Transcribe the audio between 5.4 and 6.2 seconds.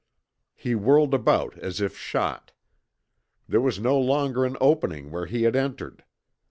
had entered.